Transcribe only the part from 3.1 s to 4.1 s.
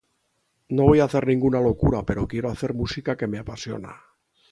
que me apasiona.